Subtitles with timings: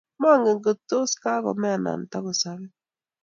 [0.23, 2.67] Mangen kot ko tos kakome anan toko sobe